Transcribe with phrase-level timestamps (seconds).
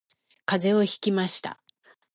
[0.45, 1.59] 風邪をひきました